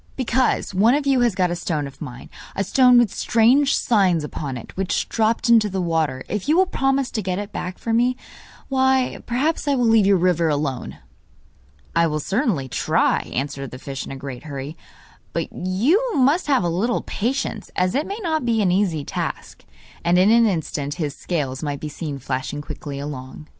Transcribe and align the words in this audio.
'Because 0.15 0.73
one 0.73 0.95
of 0.95 1.05
you 1.05 1.19
has 1.19 1.35
got 1.35 1.51
a 1.51 1.55
stone 1.55 1.85
of 1.85 2.01
mine 2.01 2.27
a 2.55 2.63
stone 2.63 2.97
with 2.97 3.13
strange 3.13 3.75
signs 3.77 4.23
upon 4.23 4.57
it 4.57 4.75
which 4.75 5.07
dropped 5.09 5.47
into 5.47 5.69
the 5.69 5.79
water. 5.79 6.23
If 6.27 6.49
you 6.49 6.57
will 6.57 6.65
promise 6.65 7.11
to 7.11 7.21
get 7.21 7.37
it 7.37 7.51
back 7.51 7.77
for 7.77 7.93
me, 7.93 8.17
why, 8.67 9.21
perhaps 9.27 9.67
I 9.67 9.75
will 9.75 9.85
leave 9.85 10.07
your 10.07 10.17
river 10.17 10.49
alone.' 10.49 10.97
'I 11.95 12.07
will 12.07 12.19
certainly 12.19 12.67
try,' 12.67 13.29
answered 13.31 13.69
the 13.69 13.77
fish 13.77 14.03
in 14.03 14.11
a 14.11 14.15
great 14.15 14.45
hurry; 14.45 14.75
'but 15.33 15.53
you 15.53 16.01
must 16.15 16.47
have 16.47 16.63
a 16.63 16.67
little 16.67 17.03
patience, 17.03 17.69
as 17.75 17.93
it 17.93 18.07
may 18.07 18.17
not 18.23 18.43
be 18.43 18.59
an 18.63 18.71
easy 18.71 19.05
task.' 19.05 19.65
And 20.03 20.17
in 20.17 20.31
an 20.31 20.47
instant 20.47 20.95
his 20.95 21.15
scales 21.15 21.61
might 21.61 21.79
be 21.79 21.89
seen 21.89 22.17
flashing 22.17 22.63
quickly 22.63 22.97
along. 22.97 23.49